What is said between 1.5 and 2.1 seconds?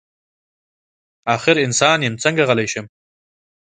انسان